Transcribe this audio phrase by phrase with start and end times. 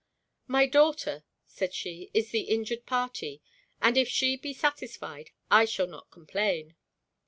[0.47, 3.39] "My daughter," said she, "is the injured party;
[3.83, 6.73] and if she be satisfied, I shall not complain."